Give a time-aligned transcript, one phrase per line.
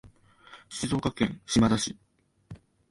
[0.67, 1.95] 静岡県島田市